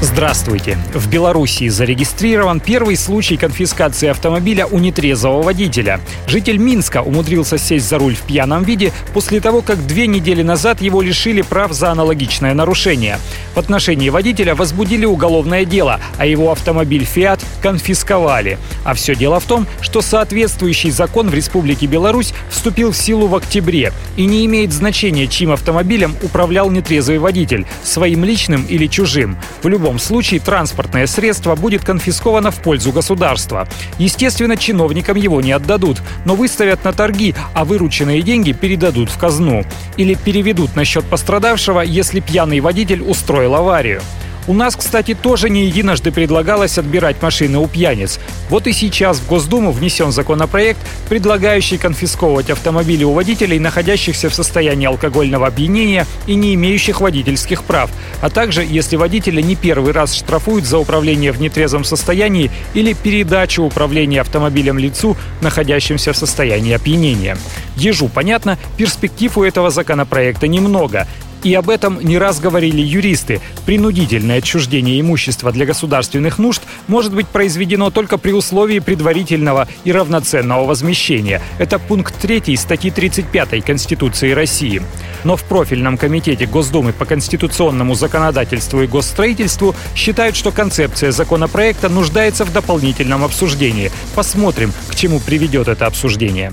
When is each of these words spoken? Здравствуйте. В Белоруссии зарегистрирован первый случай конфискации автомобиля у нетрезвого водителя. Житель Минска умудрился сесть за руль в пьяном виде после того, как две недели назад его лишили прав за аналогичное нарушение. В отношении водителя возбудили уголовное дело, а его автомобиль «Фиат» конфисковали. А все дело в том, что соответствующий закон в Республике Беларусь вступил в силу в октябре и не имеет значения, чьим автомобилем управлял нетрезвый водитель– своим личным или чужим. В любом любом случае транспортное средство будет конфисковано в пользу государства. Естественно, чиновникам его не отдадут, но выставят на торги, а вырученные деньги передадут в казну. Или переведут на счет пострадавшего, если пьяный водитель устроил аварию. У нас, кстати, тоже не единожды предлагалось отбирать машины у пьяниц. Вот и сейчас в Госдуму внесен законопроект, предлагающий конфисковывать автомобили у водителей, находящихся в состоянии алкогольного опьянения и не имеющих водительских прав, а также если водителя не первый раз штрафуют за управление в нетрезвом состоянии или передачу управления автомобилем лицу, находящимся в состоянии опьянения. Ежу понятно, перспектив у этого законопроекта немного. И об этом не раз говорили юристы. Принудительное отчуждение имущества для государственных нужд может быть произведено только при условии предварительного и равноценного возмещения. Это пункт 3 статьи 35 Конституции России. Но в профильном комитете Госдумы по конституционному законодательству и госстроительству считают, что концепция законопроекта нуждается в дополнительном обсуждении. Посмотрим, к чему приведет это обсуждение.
Здравствуйте. 0.00 0.78
В 0.94 1.10
Белоруссии 1.10 1.66
зарегистрирован 1.66 2.60
первый 2.60 2.96
случай 2.96 3.36
конфискации 3.36 4.06
автомобиля 4.06 4.64
у 4.64 4.78
нетрезвого 4.78 5.42
водителя. 5.42 6.00
Житель 6.28 6.58
Минска 6.58 7.02
умудрился 7.02 7.58
сесть 7.58 7.88
за 7.88 7.98
руль 7.98 8.14
в 8.14 8.20
пьяном 8.20 8.62
виде 8.62 8.92
после 9.12 9.40
того, 9.40 9.60
как 9.60 9.84
две 9.88 10.06
недели 10.06 10.42
назад 10.42 10.80
его 10.80 11.02
лишили 11.02 11.42
прав 11.42 11.72
за 11.72 11.90
аналогичное 11.90 12.54
нарушение. 12.54 13.18
В 13.56 13.58
отношении 13.58 14.08
водителя 14.08 14.54
возбудили 14.54 15.04
уголовное 15.04 15.64
дело, 15.64 15.98
а 16.16 16.26
его 16.26 16.52
автомобиль 16.52 17.04
«Фиат» 17.04 17.40
конфисковали. 17.60 18.56
А 18.84 18.94
все 18.94 19.16
дело 19.16 19.40
в 19.40 19.46
том, 19.46 19.66
что 19.80 20.00
соответствующий 20.00 20.92
закон 20.92 21.28
в 21.28 21.34
Республике 21.34 21.86
Беларусь 21.86 22.34
вступил 22.50 22.92
в 22.92 22.96
силу 22.96 23.26
в 23.26 23.34
октябре 23.34 23.92
и 24.16 24.26
не 24.26 24.46
имеет 24.46 24.72
значения, 24.72 25.26
чьим 25.26 25.50
автомобилем 25.50 26.14
управлял 26.22 26.70
нетрезвый 26.70 27.18
водитель– 27.18 27.66
своим 27.82 28.22
личным 28.22 28.64
или 28.68 28.86
чужим. 28.86 29.36
В 29.60 29.66
любом 29.66 29.87
любом 29.88 29.98
случае 29.98 30.38
транспортное 30.40 31.06
средство 31.06 31.56
будет 31.56 31.82
конфисковано 31.82 32.50
в 32.50 32.60
пользу 32.60 32.92
государства. 32.92 33.66
Естественно, 33.98 34.54
чиновникам 34.58 35.16
его 35.16 35.40
не 35.40 35.52
отдадут, 35.52 36.02
но 36.26 36.34
выставят 36.34 36.84
на 36.84 36.92
торги, 36.92 37.34
а 37.54 37.64
вырученные 37.64 38.20
деньги 38.20 38.52
передадут 38.52 39.08
в 39.08 39.18
казну. 39.18 39.64
Или 39.96 40.12
переведут 40.12 40.76
на 40.76 40.84
счет 40.84 41.06
пострадавшего, 41.06 41.80
если 41.80 42.20
пьяный 42.20 42.60
водитель 42.60 43.00
устроил 43.00 43.54
аварию. 43.54 44.02
У 44.48 44.54
нас, 44.54 44.76
кстати, 44.76 45.14
тоже 45.14 45.50
не 45.50 45.66
единожды 45.66 46.10
предлагалось 46.10 46.78
отбирать 46.78 47.20
машины 47.20 47.58
у 47.58 47.68
пьяниц. 47.68 48.18
Вот 48.48 48.66
и 48.66 48.72
сейчас 48.72 49.18
в 49.18 49.28
Госдуму 49.28 49.72
внесен 49.72 50.10
законопроект, 50.10 50.80
предлагающий 51.10 51.76
конфисковывать 51.76 52.48
автомобили 52.48 53.04
у 53.04 53.12
водителей, 53.12 53.58
находящихся 53.58 54.30
в 54.30 54.34
состоянии 54.34 54.86
алкогольного 54.86 55.48
опьянения 55.48 56.06
и 56.26 56.34
не 56.34 56.54
имеющих 56.54 57.02
водительских 57.02 57.62
прав, 57.62 57.90
а 58.22 58.30
также 58.30 58.64
если 58.64 58.96
водителя 58.96 59.42
не 59.42 59.54
первый 59.54 59.92
раз 59.92 60.14
штрафуют 60.14 60.64
за 60.64 60.78
управление 60.78 61.32
в 61.32 61.40
нетрезвом 61.42 61.84
состоянии 61.84 62.50
или 62.72 62.94
передачу 62.94 63.64
управления 63.64 64.22
автомобилем 64.22 64.78
лицу, 64.78 65.14
находящимся 65.42 66.14
в 66.14 66.16
состоянии 66.16 66.72
опьянения. 66.72 67.36
Ежу 67.76 68.08
понятно, 68.08 68.58
перспектив 68.78 69.36
у 69.36 69.44
этого 69.44 69.68
законопроекта 69.68 70.48
немного. 70.48 71.06
И 71.44 71.54
об 71.54 71.70
этом 71.70 72.00
не 72.00 72.18
раз 72.18 72.40
говорили 72.40 72.80
юристы. 72.80 73.40
Принудительное 73.64 74.38
отчуждение 74.38 75.00
имущества 75.00 75.52
для 75.52 75.66
государственных 75.66 76.38
нужд 76.38 76.62
может 76.88 77.14
быть 77.14 77.28
произведено 77.28 77.90
только 77.90 78.18
при 78.18 78.32
условии 78.32 78.80
предварительного 78.80 79.68
и 79.84 79.92
равноценного 79.92 80.64
возмещения. 80.64 81.40
Это 81.58 81.78
пункт 81.78 82.14
3 82.20 82.56
статьи 82.56 82.90
35 82.90 83.64
Конституции 83.64 84.32
России. 84.32 84.82
Но 85.24 85.36
в 85.36 85.44
профильном 85.44 85.96
комитете 85.96 86.46
Госдумы 86.46 86.92
по 86.92 87.04
конституционному 87.04 87.94
законодательству 87.94 88.82
и 88.82 88.86
госстроительству 88.86 89.74
считают, 89.94 90.36
что 90.36 90.50
концепция 90.50 91.12
законопроекта 91.12 91.88
нуждается 91.88 92.44
в 92.44 92.52
дополнительном 92.52 93.24
обсуждении. 93.24 93.90
Посмотрим, 94.14 94.72
к 94.88 94.94
чему 94.94 95.20
приведет 95.20 95.68
это 95.68 95.86
обсуждение. 95.86 96.52